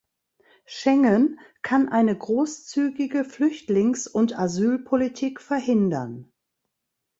[0.65, 6.33] Schengen kann eine großzügige Flüchtlings- und Asylpolitik verhindern.